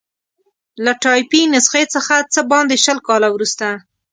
له 0.85 0.91
ټایپي 1.03 1.41
نسخې 1.53 1.83
څخه 1.93 2.15
څه 2.33 2.41
باندې 2.51 2.75
شل 2.85 2.97
کاله 3.07 3.27
وروسته. 3.31 3.67